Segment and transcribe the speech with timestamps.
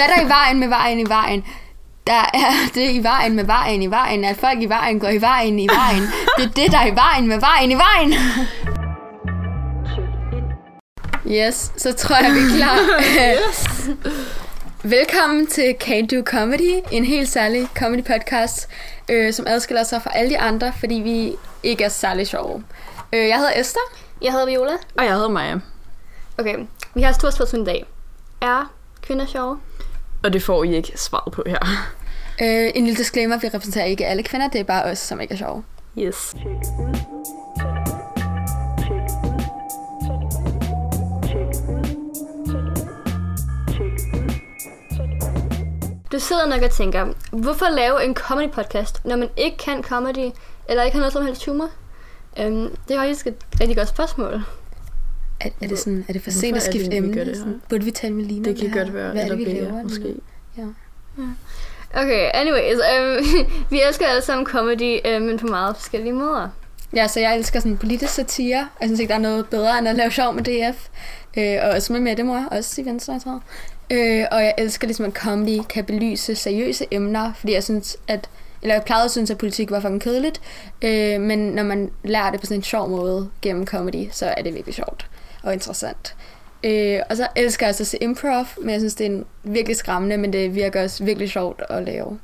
[0.00, 1.44] Hvad er der i vejen med vejen i vejen?
[2.06, 5.20] Der er det i vejen med vejen i vejen, at folk i vejen går i
[5.20, 6.02] vejen i vejen.
[6.36, 8.12] Det er det, der er i vejen med vejen i vejen.
[11.26, 12.78] Yes, så tror jeg, vi er klar.
[13.48, 13.88] Yes.
[14.96, 18.68] Velkommen til Can Do Comedy, en helt særlig comedy podcast,
[19.08, 21.32] øh, som adskiller sig fra alle de andre, fordi vi
[21.62, 22.64] ikke er særlig sjove.
[23.12, 23.92] Øh, jeg hedder Esther.
[24.22, 24.72] Jeg hedder Viola.
[24.98, 25.56] Og jeg hedder Maja.
[26.38, 26.56] Okay,
[26.94, 27.84] vi har et stort spørgsmål i dag.
[28.40, 28.72] Er
[29.02, 29.58] kvinder sjove?
[30.24, 31.58] Og det får I ikke svaret på her.
[32.42, 35.34] Øh, en lille disclaimer, vi repræsenterer ikke alle kvinder, det er bare os, som ikke
[35.34, 35.64] er sjove.
[35.98, 36.34] Yes.
[46.12, 50.30] Du sidder nok og tænker, hvorfor lave en comedy podcast, når man ikke kan comedy,
[50.68, 51.68] eller ikke har noget som helst humor?
[52.38, 54.42] Øhm, det er faktisk et rigtig godt spørgsmål.
[55.46, 57.24] Er, er det sådan, er det for sent at det, skifte emne?
[57.24, 57.36] det?
[57.36, 59.12] Sådan, Burde vi tale med Lina Det kan godt være.
[59.12, 59.82] Hvad er det, vi laver?
[59.82, 60.14] måske.
[61.94, 62.78] Okay, anyways.
[62.98, 66.48] Øhm, vi elsker alle sammen comedy, øh, men på meget forskellige måder.
[66.94, 68.68] Ja, så jeg elsker sådan politisk satire.
[68.80, 70.88] Jeg synes ikke, der er noget bedre end at lave sjov med DF.
[71.36, 73.42] Øh, og også med Mette mor, også i Venstre, jeg tror.
[73.90, 78.28] Øh, og jeg elsker ligesom, at comedy kan belyse seriøse emner, fordi jeg synes, at
[78.62, 80.40] eller jeg plejede at synes, at politik var fucking kedeligt,
[80.82, 84.42] øh, men når man lærer det på sådan en sjov måde gennem comedy, så er
[84.42, 85.06] det virkelig sjovt
[85.46, 86.16] og interessant.
[86.64, 89.24] Øh, og så elsker jeg altså at se improv, men jeg synes, det er en
[89.44, 92.18] virkelig skræmmende, men det virker også virkelig sjovt at lave.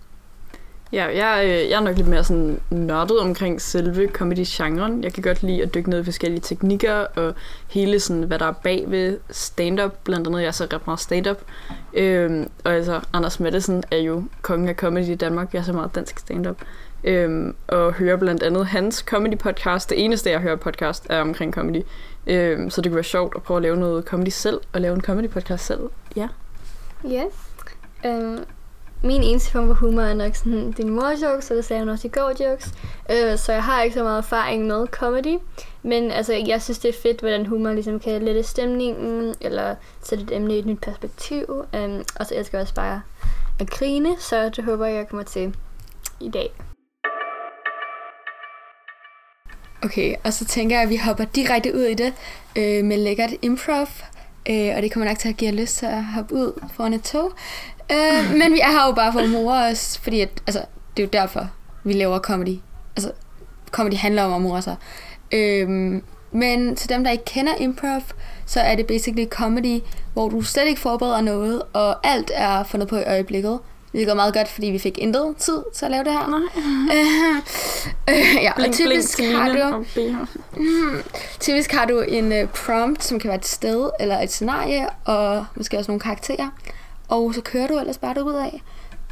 [0.93, 5.05] Ja, jeg, øh, jeg er nok lidt mere sådan nørdet omkring selve comedy-genren.
[5.05, 7.35] Jeg kan godt lide at dykke ned i forskellige teknikker, og
[7.71, 9.95] hele sådan, hvad der er bag ved stand-up.
[10.05, 11.43] Blandt andet, jeg så ret meget stand-up.
[11.95, 15.55] Øhm, og altså, Anders Madsen er jo kongen af comedy i Danmark.
[15.55, 16.57] Jeg ser meget dansk stand-up.
[17.05, 19.89] Øhm, og hører blandt andet hans comedy-podcast.
[19.89, 21.83] Det eneste, jeg hører podcast, er omkring comedy.
[22.27, 24.95] Øhm, så det kunne være sjovt at prøve at lave noget comedy selv, og lave
[24.95, 25.81] en comedy-podcast selv.
[26.17, 26.29] Ja.
[27.09, 27.25] Ja.
[28.07, 28.45] Øhm,
[29.03, 31.89] min eneste form for humor er nok sådan din mor jokes, og det sagde hun
[31.89, 32.75] også i går jokes.
[33.11, 35.39] Øh, så jeg har ikke så meget erfaring med comedy.
[35.83, 40.25] Men altså, jeg synes, det er fedt, hvordan humor ligesom kan lette stemningen, eller sætte
[40.25, 41.45] et emne i et nyt perspektiv.
[41.49, 43.03] Um, og så elsker jeg også bare
[43.61, 45.57] at grine, så det håber jeg, jeg kommer til
[46.21, 46.53] i dag.
[49.85, 52.13] Okay, og så tænker jeg, at vi hopper direkte ud i det
[52.57, 53.87] øh, med lækkert improv.
[54.51, 56.93] Øh, og det kommer nok til at give jer lyst til at hoppe ud foran
[56.93, 57.33] et tog.
[57.93, 60.65] Øh, men vi er her jo bare for at more os, fordi at, altså,
[60.97, 61.51] det er jo derfor,
[61.85, 62.59] vi laver comedy.
[62.97, 63.13] Altså,
[63.71, 64.77] comedy handler om at more sig.
[65.33, 65.69] Øh,
[66.33, 68.03] men til dem, der ikke kender improv,
[68.47, 69.81] så er det basically comedy,
[70.13, 73.59] hvor du slet ikke forbereder noget, og alt er fundet på i øjeblikket.
[73.93, 76.29] Det går meget godt, fordi vi fik intet tid til at lave det her.
[76.29, 76.41] Nej.
[76.97, 77.37] Øh,
[78.19, 79.63] øh, ja, og Blink, typisk blink, har du...
[79.63, 79.87] og.
[80.57, 81.03] Mm,
[81.41, 85.45] typisk har du en uh, prompt, som kan være et sted eller et scenarie, og
[85.55, 86.49] måske også nogle karakterer.
[87.09, 88.63] Og så kører du ellers bare ud af.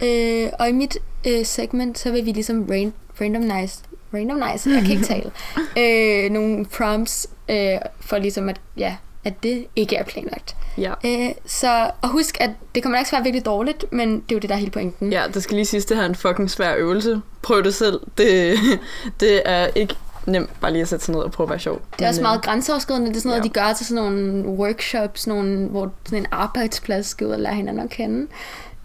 [0.03, 3.79] Øh, og i mit øh, segment, så vil vi ligesom ran- randomize,
[4.15, 5.31] randomize, jeg kan ikke tale,
[5.77, 10.57] øh, nogle prompts, øh, for ligesom at, ja, at det ikke er planlagt.
[10.79, 10.93] Ja.
[11.05, 14.33] Øh, så, og husk, at det kommer nok til at være virkelig dårligt, men det
[14.33, 15.13] er jo det, der er hele pointen.
[15.13, 17.21] Ja, det skal lige siges, det her er en fucking svær øvelse.
[17.43, 18.01] Prøv det selv.
[18.19, 18.55] Det,
[19.21, 19.95] det er ikke
[20.27, 21.81] nemt bare lige at sætte sig ned og prøve at være sjov.
[21.99, 23.09] Det er også Men, meget grænseoverskridende.
[23.09, 23.49] Det er sådan noget, ja.
[23.49, 27.55] de gør til sådan nogle workshops, nogle, hvor sådan en arbejdsplads skal ud og lære
[27.55, 28.27] hinanden at kende.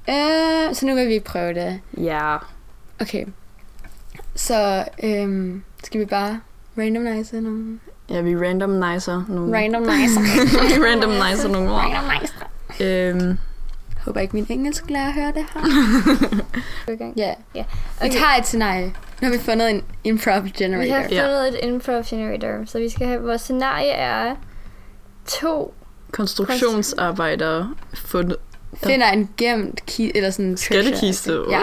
[0.09, 1.79] Øh, så nu vil vi prøve det.
[1.97, 2.38] øh, Ja.
[3.01, 3.25] Okay.
[4.35, 6.40] Så øhm, skal vi bare
[6.78, 7.79] randomize nogle...
[8.10, 9.58] Ja, vi randomizer nogle...
[9.58, 10.20] Randomize.
[10.76, 11.80] vi randomizer nogle ord.
[11.80, 12.34] randomize.
[12.80, 13.38] Øhm,
[14.06, 15.62] Håber ikke, min engelsk lærer hører det her.
[17.18, 17.34] Ja.
[17.56, 17.64] Ja.
[18.02, 18.86] Vi tager et scenarie.
[19.22, 20.94] Nu har vi fundet en improv Vi generator.
[20.96, 21.26] har Ja.
[21.26, 24.36] fundet et improv generator, så vi skal have, vores scenarie er
[25.28, 25.74] to
[26.12, 28.38] konstruktionsarbejdere fundet...
[28.84, 30.84] Finder en gemt ki- eller sådan treasure.
[30.84, 31.32] Skattekiste.
[31.50, 31.60] Ja.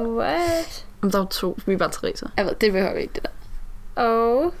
[0.00, 0.08] What?
[0.08, 0.84] What?
[1.02, 1.58] Om der er to.
[1.66, 2.26] Vi er bare Teresa.
[2.36, 4.02] Jeg ved, det behøver vi ikke, det der.
[4.02, 4.54] Og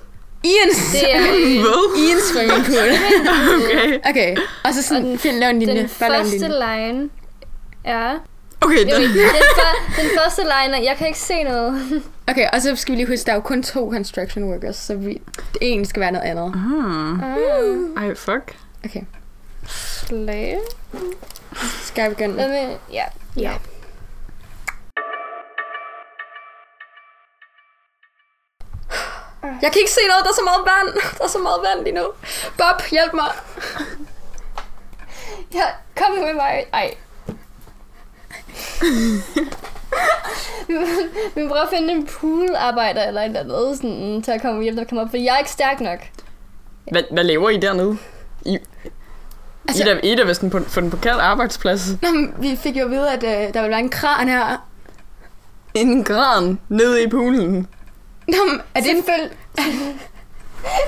[0.50, 0.92] Ians!
[0.92, 1.20] det er
[1.64, 1.98] Hvad?
[2.04, 2.88] Ians swimming pool.
[3.64, 3.98] Okay.
[4.10, 5.76] Okay, og så sådan, Og den- find, lav en linje.
[5.76, 6.88] den Bare lav en første linje.
[6.88, 7.08] line
[7.84, 8.18] er...
[8.60, 8.88] Okay, den...
[8.88, 9.10] den,
[9.54, 12.02] for, den første line er, jeg kan ikke se noget.
[12.30, 14.94] Okay, og så skal vi lige huske, der er jo kun to construction workers, så
[14.94, 16.54] vi, det ene skal være noget andet.
[17.96, 18.56] Ah, Ej, fuck.
[18.84, 19.00] Okay,
[19.68, 20.60] slave.
[21.82, 22.68] skal jeg begynde?
[22.92, 23.04] Ja.
[23.36, 23.52] Ja.
[29.62, 30.90] Jeg kan ikke se noget, der er så meget vand.
[31.18, 32.06] Der er så meget vand lige nu.
[32.58, 33.30] Bob, hjælp mig.
[35.54, 35.64] ja
[35.96, 36.66] kom nu med mig.
[36.72, 36.94] Ej.
[40.68, 40.80] vi, må,
[41.34, 44.62] vi må prøve at finde en poolarbejder eller et eller andet sådan, til at komme
[44.62, 45.98] hjem, der kommer op, for jeg er ikke stærk nok.
[46.92, 47.98] Hvad, hvad laver I dernede?
[48.44, 48.52] I...
[48.54, 48.62] Altså-
[49.68, 51.86] Altså, Ida, Ida er vist på, på den forkerte arbejdsplads.
[52.02, 52.08] Nå,
[52.38, 54.66] vi fik jo at vide, at øh, der ville være en kran her.
[55.74, 57.68] En gran nede i poolen.
[58.28, 59.30] Nå, men er det en føl...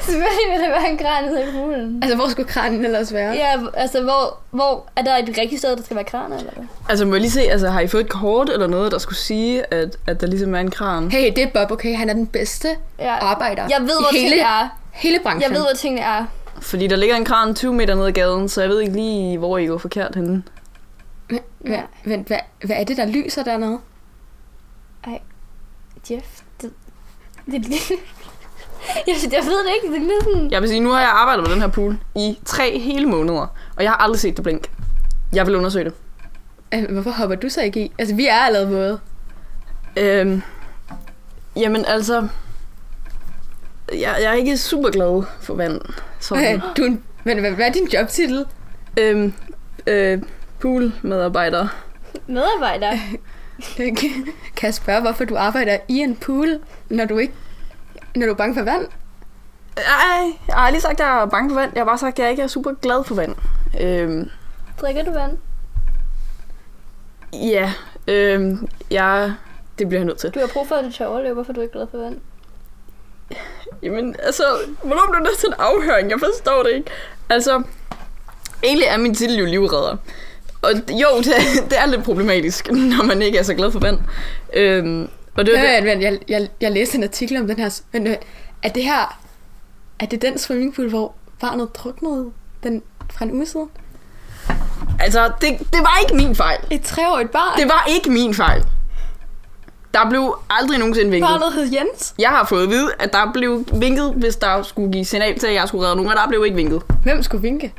[0.03, 2.03] Selvfølgelig vil der være en kran nede i poolen.
[2.03, 3.33] Altså, hvor skulle kranen ellers være?
[3.33, 6.65] Ja, altså, hvor, hvor er der et rigtigt sted, der skal være kraner, eller hvad?
[6.89, 9.19] Altså, må jeg lige se, altså, har I fået et kort eller noget, der skulle
[9.19, 11.11] sige, at, at der ligesom er en kran?
[11.11, 11.97] Hey, det er Bob, okay?
[11.97, 12.69] Han er den bedste
[12.99, 13.15] Ja.
[13.19, 14.69] arbejder Jeg ved, i hvor hele, tingene er.
[14.93, 15.43] hele branchen.
[15.43, 16.25] Jeg ved, hvor tingene er.
[16.61, 19.39] Fordi der ligger en kran 20 meter ned ad gaden, så jeg ved ikke lige,
[19.39, 20.43] hvor I går forkert henne.
[21.59, 23.79] Hvad, vent, hvad, hvad er det, der lyser dernede?
[25.07, 25.21] Jeff,
[26.09, 26.23] det...
[27.53, 27.65] det
[29.07, 30.51] jeg, jeg ved det ikke, det er lidt sådan...
[30.51, 33.47] Jeg vil sige, nu har jeg arbejdet med den her pool i tre hele måneder,
[33.77, 34.71] og jeg har aldrig set det blink.
[35.33, 35.93] Jeg vil undersøge det.
[36.75, 37.93] Øh, Hvorfor hopper du så ikke i?
[37.99, 39.01] Altså, vi er allerede våde.
[39.97, 40.43] Øhm,
[41.57, 42.29] jamen altså,
[43.93, 45.81] jeg, jeg er ikke super glad for vand.
[46.21, 46.61] Sådan.
[46.77, 48.45] Du, er en- men hvad, hvad er din jobtitel?
[48.97, 49.33] Øhm,
[49.87, 50.23] øh,
[50.61, 51.69] poolmedarbejder.
[52.27, 52.93] Medarbejder.
[54.57, 57.35] kan jeg spørge, hvorfor du arbejder i en pool, når du ikke
[58.17, 58.87] når du er bange for vand?
[59.77, 61.73] Ej, jeg har lige sagt, at jeg er bange for vand.
[61.75, 63.35] Jeg har bare sagt, at jeg ikke er super glad for vand.
[63.81, 64.31] Øhm,
[64.81, 65.39] Drikker du vand?
[67.33, 67.73] ja,
[68.09, 69.35] øhm, jeg,
[69.79, 70.31] det bliver jeg nødt til.
[70.31, 71.99] Du har brug for, at du til at overleve, hvorfor er du ikke glad for
[71.99, 72.21] vand?
[73.83, 74.43] Jamen, altså,
[74.83, 76.11] hvornår blev det til en afhøring?
[76.11, 76.91] Jeg forstår det ikke.
[77.31, 77.63] Altså,
[78.63, 79.97] egentlig er min titel jo livredder.
[80.63, 81.35] Og jo, det,
[81.71, 83.99] det er lidt problematisk, når man ikke er så glad for vand.
[84.55, 87.81] Øhm, og det, det, Ja, men jeg, jeg, jeg læste en artikel om den her...
[87.93, 88.17] Men, øh,
[88.63, 89.19] er det her...
[90.01, 92.31] Er det den swimmingpool, hvor barnet druknede
[92.63, 93.69] den fra en uge siden?
[95.01, 96.59] altså, det, det var ikke min fejl.
[96.71, 97.61] Et treårigt barn?
[97.61, 98.65] Det var ikke min fejl.
[99.95, 101.29] Der blev aldrig nogensinde vinket.
[101.29, 102.15] Barnet hed Jens.
[102.19, 105.47] Jeg har fået at vide, at der blev vinket, hvis der skulle give signal til,
[105.47, 106.83] at jeg skulle redde nogen, og der blev ikke vinket.
[107.03, 107.75] Hvem skulle vinke?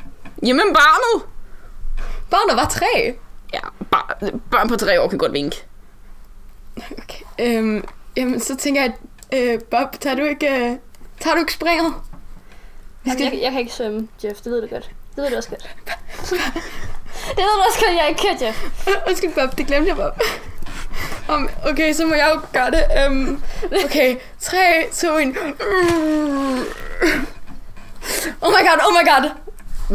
[0.46, 1.29] Jamen, barnet!
[2.30, 3.14] Barnet var tre.
[3.52, 3.60] Ja,
[3.90, 4.18] bar,
[4.50, 5.64] børn på tre år kan godt vinke.
[6.76, 7.24] Okay.
[7.38, 7.84] Øhm,
[8.16, 8.92] jamen, så tænker jeg,
[9.30, 10.76] at øh, Bob, tager du ikke, øh,
[11.20, 11.94] tager du ikke springet?
[13.02, 14.40] Vi Jamen, skal, jeg, jeg kan ikke svømme, Jeff.
[14.40, 14.90] Det ved du godt.
[15.16, 15.62] Det ved du også godt.
[17.36, 18.64] det ved du også godt, jeg ikke kan, Jeff.
[19.08, 20.20] Undskyld, Bob, det glemte jeg, Bob.
[21.34, 23.06] Um, okay, så må jeg jo gøre det.
[23.06, 23.42] Um,
[23.84, 24.58] okay, 3,
[24.92, 25.36] 2, 1.
[28.40, 29.30] Oh my god, oh my god.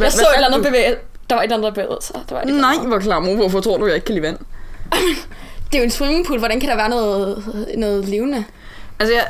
[0.02, 1.00] Jeg så et eller andet bevægelse.
[1.30, 2.12] Der var et eller andet bevægelse.
[2.12, 2.88] Der var et eller Nej, andet.
[2.88, 3.34] hvor klar mor.
[3.36, 4.38] Hvorfor tror du, jeg ikke kan lide vand?
[5.70, 6.38] Det er jo en swimmingpool.
[6.38, 7.44] Hvordan kan der være noget,
[7.76, 8.44] noget levende?
[8.98, 9.26] Altså, jeg,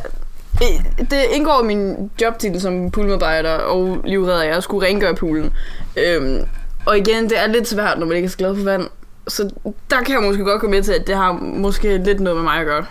[0.98, 5.52] det indgår i min jobtitel som poolmedarbejder og livredder, jeg skulle rengøre poolen.
[5.96, 6.42] Øhm,
[6.86, 8.88] og igen, det er lidt svært, når man ikke er så glad for vand.
[9.28, 9.50] Så
[9.90, 12.44] der kan jeg måske godt komme med til, at det har måske lidt noget med
[12.44, 12.86] mig at gøre.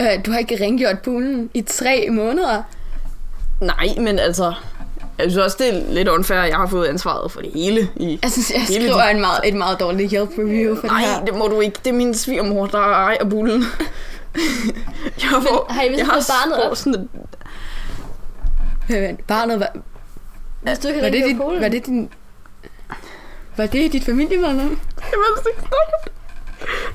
[0.00, 2.62] Øh, du har ikke rengjort poolen i tre måneder.
[3.60, 4.52] Nej, men altså...
[5.18, 7.88] Jeg synes også, det er lidt unfair, at jeg har fået ansvaret for det hele
[7.96, 8.18] i...
[8.22, 10.90] Jeg synes, jeg Hele skriver din- en meget, et meget dårligt Yelp review for det
[10.90, 11.24] Nej, her.
[11.24, 11.78] det må du ikke.
[11.84, 13.64] Det er min svigermor, der ejer poolen.
[15.22, 16.76] jeg får, har I vist jeg fået barnet op?
[16.76, 17.08] Sådan et,
[18.90, 19.68] Øh, barnet var,
[20.62, 21.62] Hvis du ikke var, det poolen.
[21.62, 22.10] var det din...
[23.56, 24.58] Var det dit familiemedlem?
[25.00, 26.12] Jeg ved ikke det.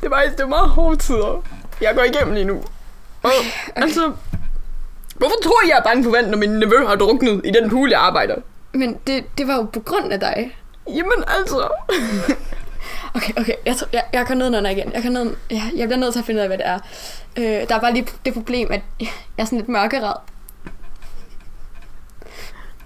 [0.02, 1.44] Det var, det var meget hårde tider.
[1.82, 2.54] Jeg går igennem lige nu.
[3.24, 3.50] Og, okay.
[3.84, 4.12] altså...
[5.22, 7.70] Hvorfor tror I, jeg er bange for vand, når min nevø har druknet i den
[7.70, 8.36] pool, jeg arbejder?
[8.74, 10.58] Men det, det var jo på grund af dig.
[10.88, 11.68] Jamen altså...
[13.16, 13.54] Okay, okay.
[13.66, 14.92] Jeg, tror, jeg, jeg går ned under igen.
[14.94, 16.80] Jeg, går ned, jeg, jeg bliver nødt til at finde ud af, hvad det er.
[17.38, 20.14] Øh, der er bare lige det problem, at jeg er sådan lidt mørkeret.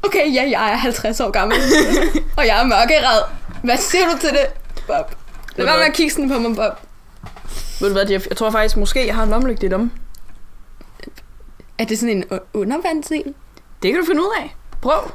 [0.04, 1.58] Okay, ja, jeg er 50 år gammel.
[2.38, 3.24] og jeg er mørkeret.
[3.64, 4.48] Hvad siger du til det,
[4.88, 5.16] Bob?
[5.56, 6.80] Lad være med at kigge sådan på mig, Bob.
[7.82, 8.28] Ved du hvad, Jeff?
[8.30, 9.92] Jeg tror faktisk, måske jeg har en lommelygte i dem.
[11.78, 13.34] Er det sådan en u- undervandsil?
[13.84, 14.56] Det kan du finde ud af.
[14.82, 15.12] Prøv.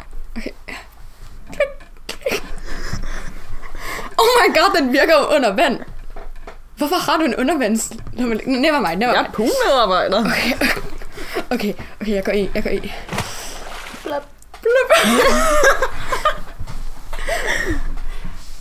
[4.19, 5.79] Oh my god, den virker jo under vand.
[6.77, 7.93] Hvorfor har du en undervands...
[8.13, 10.25] Never mind, never Jeg er poolmedarbejder.
[11.51, 12.93] Okay, okay, jeg går i, jeg går i.
[14.05, 14.29] Blop.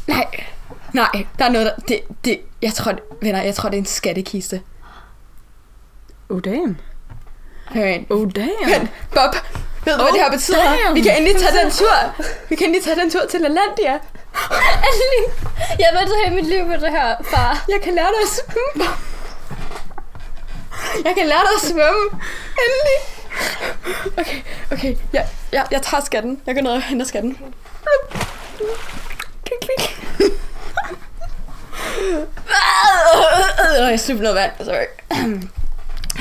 [0.07, 0.25] Nej,
[0.93, 1.75] nej, der er noget, der...
[1.87, 4.61] Det, det, jeg tror, venner, jeg tror, det er en skattekiste.
[6.29, 6.77] Oh damn.
[7.73, 8.69] Hør Oh damn.
[8.71, 9.33] Men, Bob,
[9.85, 10.63] ved du, hvad Oh, det her betyder?
[10.63, 10.95] damn.
[10.95, 11.95] Vi kan endelig tage den tur.
[12.49, 13.93] Vi kan endelig tage den tur til Lalandia.
[14.89, 15.23] Endelig.
[15.79, 17.65] Jeg har været hele mit liv med det her, far.
[17.69, 18.71] Jeg kan lære dig at svømme.
[18.75, 18.99] Bob.
[21.05, 22.03] Jeg kan lære dig at svømme.
[22.65, 22.99] Endelig.
[24.17, 24.37] Okay,
[24.71, 24.95] okay.
[25.13, 26.41] Jeg, jeg, jeg tager skatten.
[26.45, 27.37] Jeg går ned og henter skatten.
[29.45, 29.97] Klik, klik.
[33.89, 34.51] Jeg slipper noget vand.
[34.65, 34.85] Sorry.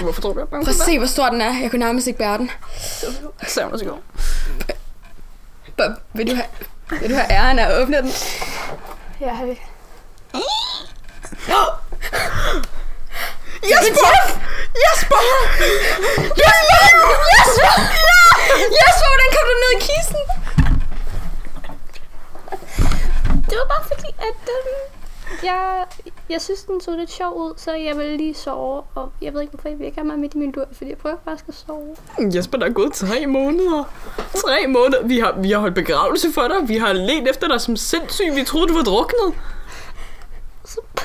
[0.03, 1.61] Hvorfor tror du, jeg er bange Prøv at se, hvor stor den er.
[1.63, 2.51] Jeg kunne nærmest ikke bære den.
[3.47, 4.03] Savner sig går.
[5.77, 6.47] Bob, vil du have...
[7.01, 8.11] Vil du have æren af at åbne den?
[9.21, 9.57] Ja, jeg
[13.71, 14.11] Jesper!
[14.85, 15.21] Jesper!
[16.43, 16.89] Jesper!
[17.35, 17.75] Jesper!
[18.79, 20.23] Jesper, hvordan kom du ned i kisten?
[23.51, 24.81] Det var bare fordi, at øhm,
[25.43, 25.85] jeg,
[26.31, 28.83] jeg synes, den så lidt sjov ud, så jeg ville lige sove.
[28.95, 31.17] Og jeg ved ikke, hvorfor jeg have mig midt i min dur, fordi jeg prøver
[31.25, 31.97] faktisk at sove.
[32.35, 33.85] Jesper, der er gået tre måneder.
[34.35, 35.03] Tre måneder.
[35.03, 36.69] Vi har, vi har holdt begravelse for dig.
[36.69, 38.35] Vi har let efter dig som sindssyg.
[38.35, 39.35] Vi troede, du var druknet.
[40.65, 41.03] Suppe?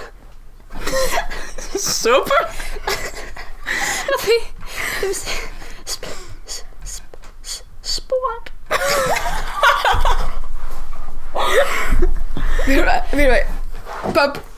[5.93, 6.05] sp,
[7.81, 8.53] sport.
[12.67, 12.99] Ved du hvad?
[13.11, 14.13] Ved du hvad?
[14.13, 14.52] Bob.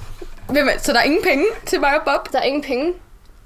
[0.63, 0.79] Hvad?
[0.79, 2.31] Så der er ingen penge til mig og Bob?
[2.33, 2.93] Der er ingen penge.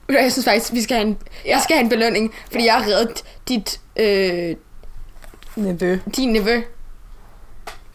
[0.10, 2.86] Jeg synes faktisk, vi skal have en, jeg skal have en belønning, fordi jeg har
[2.88, 4.56] reddet dit, øh,
[5.56, 5.98] Nevø.
[6.16, 6.62] din nevø.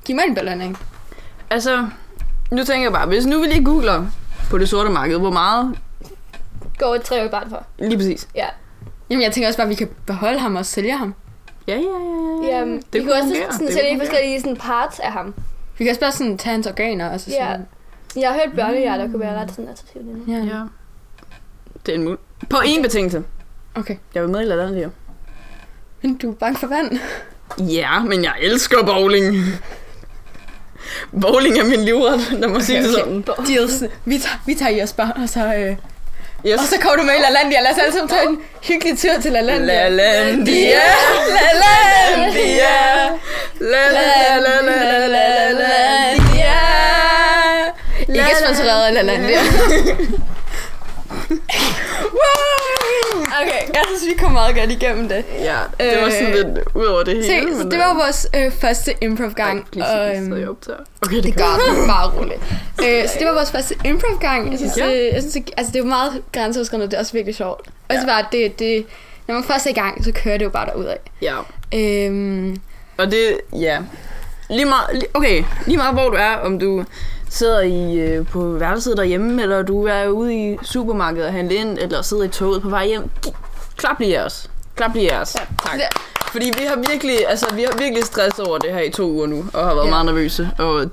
[0.04, 0.78] Giv mig en belønning.
[1.50, 1.88] Altså,
[2.50, 4.06] nu tænker jeg bare, hvis nu vi lige googler
[4.50, 5.78] på det sorte marked, hvor meget...
[6.78, 7.64] Går et tre barn for.
[7.78, 8.28] Lige præcis.
[8.34, 8.46] Ja.
[9.10, 11.14] Jamen, jeg tænker også bare, at vi kan beholde ham og sælge ham.
[11.68, 12.58] Ja, ja, ja, ja.
[12.58, 13.52] Jamen, det vi kunne kunne også fungere.
[13.52, 15.34] sådan, Det sælge forskellige sådan, parts af ham.
[15.78, 17.46] Vi kan også bare sådan tage hans organer og så Ja.
[17.46, 17.66] sådan...
[18.16, 20.04] Jeg har hørt børnehjerter kunne være ret sådan attraktivt.
[20.28, 20.32] Ja.
[20.36, 20.60] Ja.
[21.86, 22.18] Det er en mul.
[22.50, 23.22] På én betingelse.
[23.74, 23.96] Okay.
[24.14, 24.88] Jeg vil med i LaLandia.
[26.02, 26.98] Men du er bange for vand.
[27.58, 29.36] Ja, men jeg elsker bowling.
[31.20, 33.24] Bowling er min livret, lad mig sige det sådan.
[33.48, 33.82] Deals.
[34.04, 35.76] Vi tager, vi tager Jesper, og så, øh,
[36.46, 36.60] Yes.
[36.60, 37.60] og så kommer du med i LaLandia.
[37.60, 39.88] Lad os alle sammen tage en hyggelig tur til LaLandia.
[39.88, 40.80] LaLandia,
[41.20, 42.74] LaLandia,
[43.60, 45.23] LaLandia.
[48.44, 49.38] Sponsoreret af LaLandia.
[53.42, 55.24] Okay, jeg synes, vi kom meget godt igennem det.
[55.38, 57.26] Ja, det var sådan Øh, lidt ud over det hele.
[57.26, 59.66] Se, så men, det var vores øh, første improv-gang.
[59.76, 60.48] Og, øhm, så jeg.
[61.02, 62.40] Okay, det, det gør vi bare roligt.
[62.84, 64.50] øh, så det var vores første improv-gang.
[64.50, 64.86] Jeg synes, Ja.
[64.86, 67.68] øh, jeg synes det, altså, det jo meget grænseoverskridende, det er også virkelig sjovt.
[67.88, 68.06] Og så Ja.
[68.06, 68.86] bare, det, det,
[69.28, 70.96] når man først er i gang, så kører det jo bare derudad.
[71.22, 71.34] Ja,
[71.74, 72.56] Øhm,
[72.98, 73.78] og det, ja.
[74.50, 76.84] Lige meget, okay, lige meget hvor du er, om du
[77.34, 81.78] sidder i, øh, på værelset derhjemme, eller du er ude i supermarkedet og handle ind,
[81.78, 83.10] eller sidder i toget på vej hjem.
[83.76, 84.50] Klap lige jeres.
[84.76, 85.34] Klap lige jeres.
[85.34, 85.80] Ja, tak.
[86.32, 89.26] Fordi vi har virkelig, altså vi har virkelig stresset over det her i to uger
[89.26, 89.90] nu, og har været Ja.
[89.90, 90.50] meget nervøse.
[90.58, 90.90] Og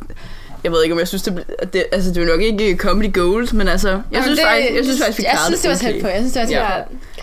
[0.64, 1.44] jeg ved ikke, om jeg synes, det,
[1.74, 4.48] det, altså det er jo nok ikke comedy gold, men altså, jeg jamen, synes, det,
[4.48, 6.08] faktisk, jeg synes faktisk, vi jeg klarede synes, det var tæt på.
[6.08, 6.56] Jeg synes, det var tæt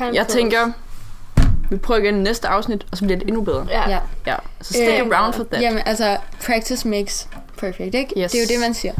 [0.00, 0.08] Ja.
[0.10, 0.14] på.
[0.14, 0.70] Jeg tænker,
[1.70, 3.66] vi prøver igen næste afsnit, og så bliver det endnu bedre.
[3.70, 3.90] Ja.
[3.90, 3.98] Ja.
[4.26, 5.62] Ja, så stick Øh, around for that.
[5.62, 8.20] Jamen, altså, practice makes perfect, ikke?
[8.20, 8.32] Yes.
[8.32, 8.94] Det er jo det, man siger.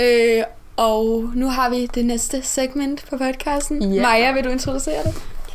[0.00, 0.44] Øh,
[0.76, 3.92] og nu har vi det næste segment på podcasten.
[3.92, 4.02] Ja.
[4.02, 5.14] Maja, vil du introducere det?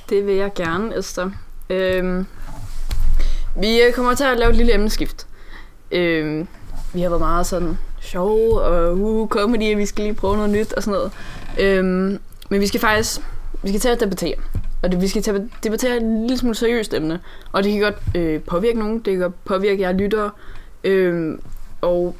[0.10, 1.30] Det vil jeg gerne, Esther.
[1.70, 2.26] Øhm,
[3.60, 5.28] vi øh, kommer til at lave et lille emneskift.
[5.92, 6.48] Øhm,
[6.94, 10.52] vi har været meget sådan sjov og uh, comedy, og vi skal lige prøve noget
[10.52, 11.12] nyt og sådan noget.
[11.60, 13.22] Øhm, men vi skal faktisk
[13.64, 14.36] vi skal til at debattere.
[14.84, 17.20] Og det, vi skal debattere et lille smule seriøst emne.
[17.52, 18.96] Og det kan godt øh, påvirke nogen.
[18.96, 20.32] Det kan godt påvirke jer lyttere.
[20.84, 21.38] øh,
[21.82, 22.16] og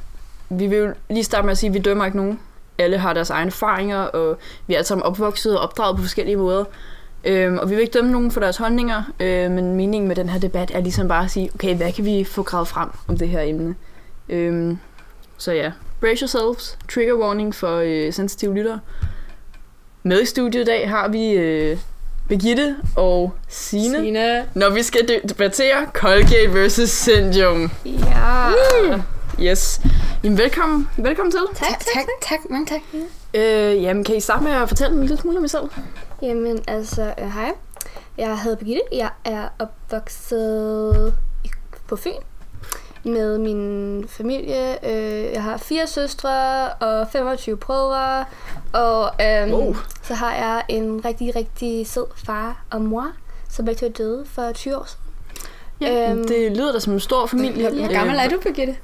[0.50, 2.40] vi vil lige starte med at sige, at vi dømmer ikke nogen.
[2.78, 6.36] Alle har deres egne erfaringer, og vi er alle sammen opvokset og opdraget på forskellige
[6.36, 6.64] måder.
[7.24, 10.28] Øhm, og vi vil ikke dømme nogen for deres holdninger, øh, men meningen med den
[10.28, 13.18] her debat er ligesom bare at sige, okay, hvad kan vi få gravet frem om
[13.18, 13.74] det her emne?
[14.28, 14.78] Øhm,
[15.38, 18.80] så ja, brace yourselves, trigger warning for øh, sensitive lyttere.
[20.02, 21.78] Med i studiet i dag har vi øh,
[22.28, 24.48] Birgitte og Sine, Signe.
[24.54, 26.90] når vi skal de- debattere Colgate vs.
[26.90, 27.70] Syndrome.
[27.84, 28.50] Ja.
[29.42, 29.80] Yes.
[30.24, 31.40] Jamen, velkommen, velkommen til.
[31.54, 32.80] Tak, tak, tak, tak, mange tak.
[33.34, 35.62] Øh, jamen, kan I starte med at fortælle en lille smule om jer selv?
[36.22, 37.52] Jamen, altså, øh, hej.
[38.18, 38.82] Jeg hedder Birgitte.
[38.92, 41.14] Jeg er opvokset
[41.44, 41.48] i,
[41.88, 42.10] på Fyn
[43.04, 44.90] med min familie.
[44.90, 48.24] Øh, jeg har fire søstre og 25 brødre.
[48.72, 49.76] Og øhm, Wow.
[50.02, 53.06] så har jeg en rigtig, rigtig sød far og mor,
[53.50, 55.00] som begge to døde for 20 år siden.
[55.80, 57.68] Ja, Øhm, det lyder da som en stor familie.
[57.70, 58.76] Hvor, hvor gammel er du, Birgitte?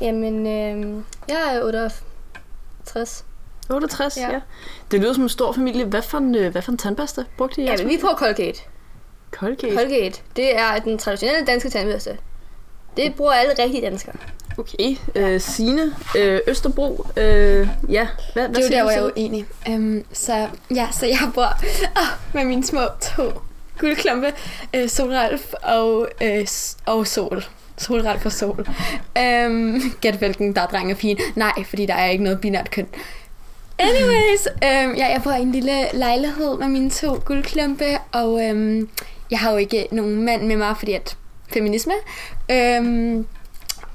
[0.00, 3.24] Jamen, øhm, jeg er 68.
[3.70, 4.22] 68, ja.
[4.22, 4.32] Ja.
[4.32, 4.40] ja.
[4.90, 5.84] Det lyder som en stor familie.
[5.84, 7.64] Hvad for en, øh, hvad for en tandpasta brugte I?
[7.64, 8.60] Jamen, vi bruger Colgate.
[9.30, 9.76] Colgate.
[9.76, 12.18] Colgate, det er den traditionelle danske tandbørste.
[12.96, 14.14] Det bruger alle rigtige danskere.
[14.58, 14.96] Okay.
[15.14, 17.06] Øh, Signe, øh, Østerbro.
[17.16, 19.46] Øh, ja, hvad, hvad Det er jo siger der, hvor jeg er uenig.
[19.68, 21.62] Um, så, ja, så jeg bor
[21.96, 23.22] oh, med mine små to
[23.78, 24.32] guldklumpe,
[24.74, 26.46] øh, Solralf og, øh,
[26.86, 27.44] og Sol.
[27.78, 28.66] Solralf og Sol.
[29.18, 31.18] Um, gæt hvilken, der er dreng og pige.
[31.36, 32.86] Nej, fordi der er ikke noget binært køn.
[33.78, 38.88] Anyways, um, ja, jeg bor i en lille lejlighed med mine to guldklumpe, og um,
[39.30, 41.16] jeg har jo ikke nogen mand med mig, fordi at
[41.52, 41.92] feminisme.
[42.52, 43.26] Øhm,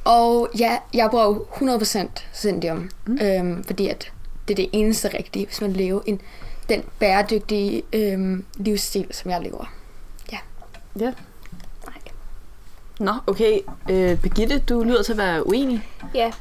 [0.06, 3.20] og ja, jeg bruger jo 100% Zendium, mm.
[3.22, 4.12] øhm, fordi at
[4.48, 6.22] det er det eneste rigtige, hvis man lever en,
[6.70, 9.74] den bæredygtige øhm, livsstil, som jeg lever.
[10.32, 10.38] Ja.
[11.00, 11.14] Nej.
[13.00, 13.60] Nå, okay.
[13.90, 15.90] Øh, Birgitte, du lyder til at være uenig.
[16.14, 16.32] Ja.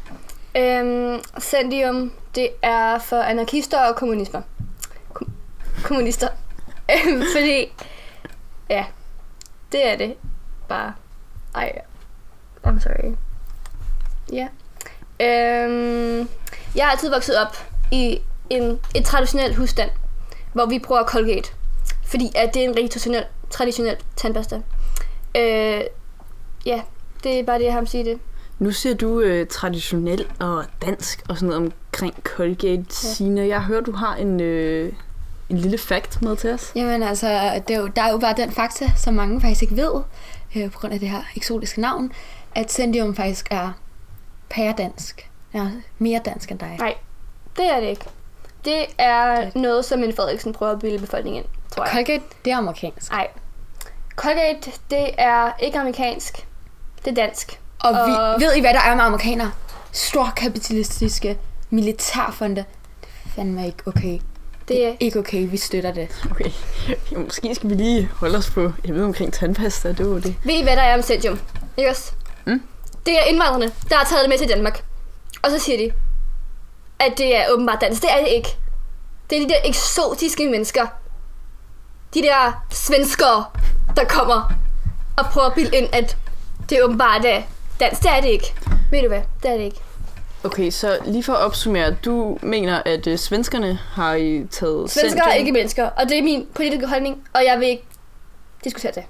[0.56, 4.42] Øhm, Zendium, det er for anarkister og kommunister.
[5.12, 5.32] Kom-
[5.82, 6.28] kommunister.
[7.36, 7.72] Fordi,
[8.70, 8.84] ja,
[9.72, 10.14] det er det
[10.68, 10.92] bare.
[11.54, 11.80] Ej,
[12.66, 13.14] I'm sorry.
[14.32, 14.48] Ja.
[15.20, 16.28] Øhm,
[16.74, 17.56] jeg har altid vokset op
[17.92, 18.18] i
[18.50, 19.90] en, et traditionelt husstand,
[20.52, 21.52] hvor vi bruger Colgate.
[22.04, 24.56] Fordi at det er en rigtig traditionel, traditionel tandpasta.
[25.36, 25.80] Øh,
[26.66, 26.80] ja,
[27.24, 28.18] det er bare det, jeg har at sige det.
[28.58, 32.82] Nu siger du øh, traditionel og dansk og sådan noget omkring Colgate, ja.
[32.88, 33.46] Signe.
[33.46, 34.92] Jeg hører, du har en, øh,
[35.48, 36.72] en lille fact med til os.
[36.74, 39.76] Jamen altså, det er jo, der er jo bare den fakta, som mange faktisk ikke
[39.76, 39.92] ved,
[40.56, 42.12] øh, på grund af det her eksotiske navn,
[42.56, 43.70] at Zendium faktisk er
[44.50, 45.30] pæredansk.
[45.54, 45.66] Ja,
[45.98, 46.76] mere dansk end dig.
[46.78, 46.94] Nej,
[47.56, 48.04] det er det ikke.
[48.64, 51.92] Det er noget, som en Frederiksen prøver at bilde befolkningen ind, tror jeg.
[51.92, 53.10] Colgate, det er amerikansk.
[53.12, 53.28] Nej.
[54.16, 56.46] Colgate, det er ikke amerikansk.
[57.04, 57.60] Det er dansk.
[57.78, 59.52] Og, vi, Og- ved I, hvad der er med amerikanere?
[59.92, 61.38] Stor kapitalistiske
[61.70, 62.64] militærfonde.
[63.00, 64.18] Det er fandme ikke okay.
[64.68, 66.26] Det er, Ikke okay, vi støtter det.
[66.30, 66.50] Okay.
[67.12, 69.92] Jo, måske skal vi lige holde os på emnet omkring tandpasta.
[69.92, 70.36] Det var det.
[70.44, 71.38] ved I, hvad der er med Centium?
[71.76, 72.12] Ikke også?
[73.06, 74.84] Det er indvandrerne, der har taget det med til Danmark.
[75.42, 75.92] Og så siger de,
[76.98, 78.02] at det er åbenbart dansk.
[78.02, 78.56] Det er det ikke.
[79.30, 80.86] Det er de der eksotiske mennesker.
[82.14, 83.44] De der svenskere,
[83.96, 84.52] der kommer
[85.16, 86.16] og prøver at bilde ind, at
[86.70, 87.42] det åbenbart er
[87.80, 88.02] dansk.
[88.02, 88.54] Det er det ikke.
[88.90, 89.22] Ved du hvad?
[89.42, 89.80] Det er det ikke.
[90.44, 91.96] Okay, så lige for at opsummere.
[92.04, 96.22] Du mener, at øh, svenskerne har I taget Svenskere er ikke mennesker, og det er
[96.22, 97.84] min politiske holdning, og jeg vil ikke
[98.64, 99.02] diskutere det.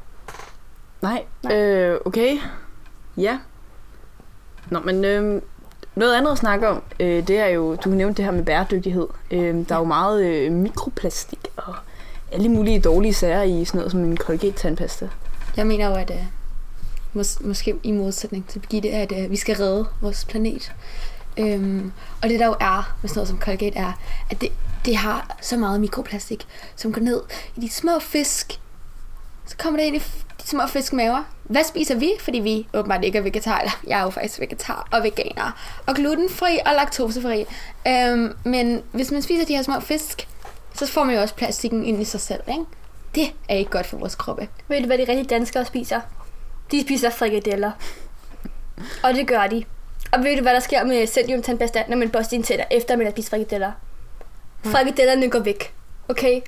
[1.03, 1.55] Nej, Nej.
[1.57, 2.38] Øh, okay.
[3.17, 3.38] Ja.
[4.71, 5.43] Nå, men øh,
[5.95, 9.07] noget andet at snakke om, øh, det er jo, du nævnte det her med bæredygtighed.
[9.31, 11.75] Øh, der er jo meget øh, mikroplastik og
[12.33, 15.09] alle mulige dårlige sager i sådan noget som en Colgate-tandpasta.
[15.57, 16.26] Jeg mener jo, at øh,
[17.15, 20.73] mås- måske i modsætning til Birgitte, at øh, vi skal redde vores planet.
[21.39, 23.93] Øhm, og det der jo er med sådan noget som Colgate er,
[24.31, 24.52] at det,
[24.85, 27.21] det har så meget mikroplastik, som går ned
[27.57, 28.61] i de små fisk.
[29.47, 29.99] Så kommer det ind i
[30.43, 31.25] de små fiskmaver.
[31.45, 32.13] Hvad spiser vi?
[32.21, 33.80] Fordi vi åbenbart ikke er vegetarer.
[33.89, 35.80] Jeg er jo faktisk vegetar og veganer.
[35.87, 37.47] Og glutenfri og laktosefri.
[38.13, 40.28] Um, men hvis man spiser de her små fisk,
[40.75, 42.41] så får man jo også plastikken ind i sig selv.
[42.49, 42.65] Ikke?
[43.15, 44.49] Det er ikke godt for vores kroppe.
[44.69, 46.00] Ved du, hvad de rigtige danskere spiser?
[46.71, 47.71] De spiser frikadeller.
[49.02, 49.65] Og det gør de.
[50.13, 52.97] Og ved du, hvad der sker med Centium tandpasta, når man børster sine tænder, efter
[52.97, 53.73] man har spist frikadeller?
[54.65, 55.75] Frikadellerne går væk.
[56.09, 56.41] Okay?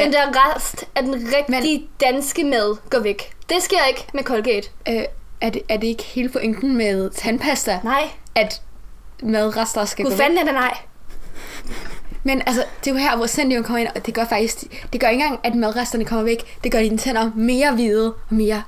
[0.00, 1.88] Den der rest af den rigtige Men...
[2.00, 3.32] danske mad går væk.
[3.48, 4.68] Det sker ikke med Colgate.
[4.88, 5.04] Øh,
[5.40, 8.08] er, det, er det ikke hele pointen med tandpasta, Nej.
[8.34, 8.62] at
[9.22, 10.78] madrester skal Gud gå fanden er det nej.
[12.22, 15.00] Men altså, det er jo her, hvor Zendium kommer ind, og det gør faktisk, det
[15.00, 16.58] gør ikke engang, at madresterne kommer væk.
[16.64, 18.62] Det gør dine tænder mere hvide og mere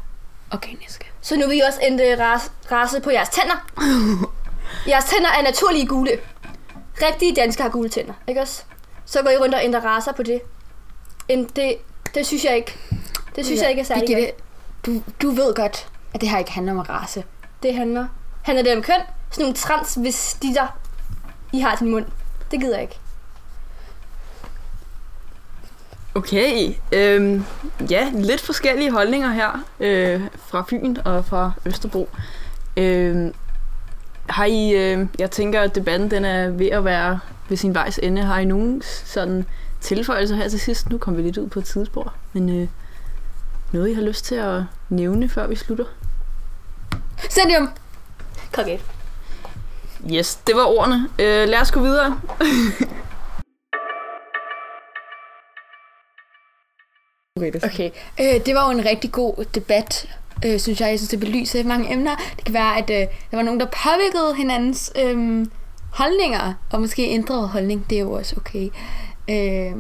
[0.53, 1.05] organiske.
[1.21, 3.67] Så nu vil I også ændre ras, race på jeres tænder.
[4.89, 6.11] jeres tænder er naturlige gule.
[7.03, 8.63] Rigtige danskere har gule tænder, ikke også?
[9.05, 10.41] Så går I rundt og ændrer raser på det.
[11.29, 11.77] En, det,
[12.15, 12.79] det synes jeg ikke.
[13.37, 14.33] Det synes ja, jeg ikke er særlig Birgitte,
[14.87, 17.25] du, du ved godt, at det her ikke handler om race.
[17.63, 18.07] Det handler.
[18.43, 19.01] Handler det om køn?
[19.31, 20.79] Sådan nogle transvestitter,
[21.53, 22.07] I har til mund.
[22.51, 22.99] Det gider jeg ikke.
[26.15, 27.45] Okay, øhm,
[27.91, 32.09] ja, lidt forskellige holdninger her øh, fra Fyn og fra Østerbro.
[32.77, 33.35] Øhm,
[34.29, 37.99] har I, øh, jeg tænker, at debatten den er ved at være ved sin vejs
[38.03, 38.23] ende.
[38.23, 39.45] Har I nogen sådan
[39.85, 40.91] tilføjelser her til sidst?
[40.91, 42.69] Nu kommer vi lidt ud på et tidsspor, men øh,
[43.73, 45.85] noget I har lyst til at nævne, før vi slutter?
[47.31, 47.69] Zendium!
[48.53, 48.83] Colgate.
[50.13, 51.09] Yes, det var ordene.
[51.19, 52.21] Øh, lad os gå videre.
[57.65, 60.09] Okay, øh, det var jo en rigtig god debat,
[60.47, 60.89] øh, synes jeg.
[60.89, 62.17] Jeg synes, det belyser mange emner.
[62.37, 65.47] Det kan være, at øh, der var nogen, der påvirkede hinandens øh,
[65.93, 67.87] holdninger, og måske ændrede holdning.
[67.91, 68.69] Det er jo også okay.
[69.31, 69.73] Øh,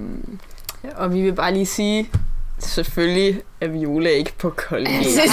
[0.97, 2.11] Og vi vil bare lige sige,
[2.59, 4.99] selvfølgelig er Viola ikke på Colgate.
[4.99, 5.25] det, det,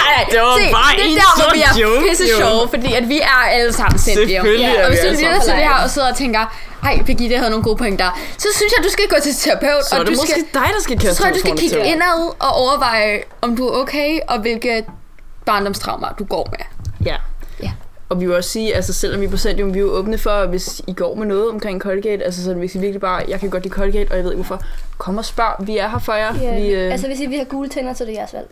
[0.00, 0.24] nej, nej.
[0.30, 2.36] Det var Se, bare det er der, hvor vi er joke, pisse jo.
[2.38, 3.98] sjove, fordi at vi er alle sammen.
[3.98, 6.42] Selvfølgelig er og vi hvis du lytter til det her og sidder og tænker,
[6.82, 8.08] ej, Birgitte havde nogle gode pointer,
[8.38, 10.60] så synes jeg, du skal gå til terapeut, Så er og det du måske skal,
[10.60, 13.62] dig, der skal så kaste tror jeg, du skal kigge indad og overveje, om du
[13.68, 14.84] er okay, og hvilke
[15.46, 16.64] barndomstraumer du går med.
[17.06, 17.16] Ja.
[18.14, 20.46] Og vi vil også sige, altså selvom vi på Sandium, vi er jo åbne for,
[20.46, 23.50] hvis I går med noget omkring Colgate, altså sådan, hvis I virkelig bare, jeg kan
[23.50, 24.62] godt lide Colgate, og jeg ved ikke hvorfor,
[24.98, 26.34] kom og spørg, vi er her for jer.
[26.42, 28.46] Ja, Vi, øh, Altså hvis I vil have gule tænder, så er det jeres valg.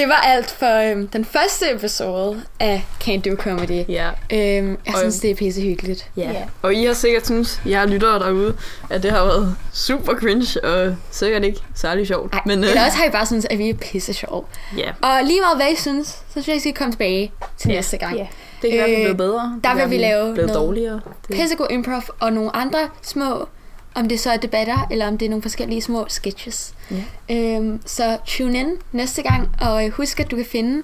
[0.00, 3.84] Det var alt for øhm, den første episode af Can't Do Comedy.
[3.88, 4.08] ja.
[4.32, 6.10] Øhm, jeg Og- synes, det er pisse hyggeligt.
[6.16, 6.22] Ja.
[6.32, 6.42] Ja.
[6.62, 8.56] Og I har sikkert synes, jeg lyttere derude,
[8.90, 12.32] at det har været super cringe, og sikkert ikke særlig sjovt.
[12.34, 14.48] Ej, Men øh, eller også har I bare synes, at vi er pisse sjov.
[14.76, 17.68] ja, Og lige meget hvad I synes, så synes jeg, I skal komme tilbage til
[17.68, 17.74] Ja.
[17.74, 18.16] næste gang.
[18.16, 18.26] Ja.
[18.62, 19.52] det kan være, at vi er Øh, blevet bedre.
[19.56, 21.00] Det der vil vi lave noget- dårligere.
[21.28, 23.48] Det, Pissegod improv og nogle andre små,
[23.94, 26.74] om det så er debatter, eller om det er nogle forskellige små sketches.
[26.90, 27.36] Ja.
[27.36, 30.82] Øhm, så tune in næste gang, og øh, husk, at du kan finde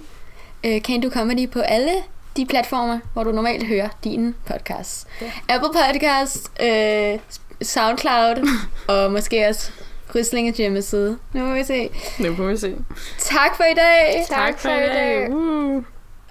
[0.64, 1.92] øh, Can Do Comedy på alle
[2.37, 5.07] de platformer, hvor du normalt hører din podcast.
[5.21, 5.31] Ja.
[5.49, 7.19] Apple Podcast, øh,
[7.62, 8.49] Soundcloud,
[8.88, 9.71] og måske også
[10.14, 11.19] Ryslingens hjemmeside.
[11.33, 11.88] Nu må vi se.
[12.19, 12.75] nu får vi se.
[13.19, 14.27] Tak for i dag.
[14.29, 15.31] Tak for i dag.
[15.31, 15.83] Uh.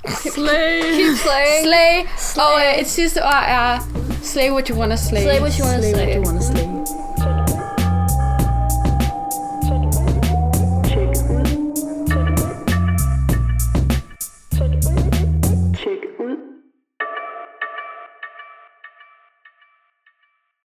[0.34, 0.82] Slay!
[0.82, 1.64] Keep slaying.
[1.64, 2.06] Slay.
[2.18, 2.44] Slay.
[2.44, 3.80] Og øh, et sidste ord er
[4.26, 5.24] Slay what you wanna slay.
[5.24, 6.14] Slay what you wanna Slay what slay.
[6.16, 6.75] you wanna slay.